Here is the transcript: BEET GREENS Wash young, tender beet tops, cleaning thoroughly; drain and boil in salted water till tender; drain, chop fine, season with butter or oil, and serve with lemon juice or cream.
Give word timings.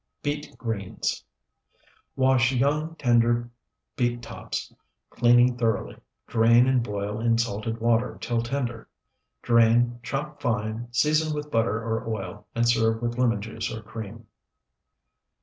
BEET 0.23 0.57
GREENS 0.57 1.23
Wash 2.15 2.51
young, 2.53 2.95
tender 2.95 3.51
beet 3.95 4.23
tops, 4.23 4.73
cleaning 5.11 5.55
thoroughly; 5.55 5.95
drain 6.25 6.65
and 6.65 6.81
boil 6.81 7.19
in 7.19 7.37
salted 7.37 7.79
water 7.79 8.17
till 8.19 8.41
tender; 8.41 8.89
drain, 9.43 9.99
chop 10.01 10.41
fine, 10.41 10.87
season 10.91 11.35
with 11.35 11.51
butter 11.51 11.77
or 11.77 12.09
oil, 12.09 12.47
and 12.55 12.67
serve 12.67 12.99
with 12.99 13.19
lemon 13.19 13.43
juice 13.43 13.71
or 13.71 13.83
cream. 13.83 14.25